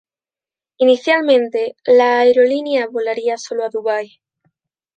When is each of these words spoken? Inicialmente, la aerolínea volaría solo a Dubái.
Inicialmente, 0.79 1.75
la 1.85 2.21
aerolínea 2.21 2.87
volaría 2.87 3.37
solo 3.37 3.63
a 3.63 3.69
Dubái. 3.69 4.19